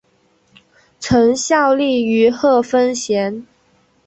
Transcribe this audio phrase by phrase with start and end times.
[0.99, 3.45] 曾效力于贺芬咸。